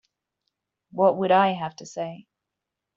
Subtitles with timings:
[0.89, 2.25] What would I have to say?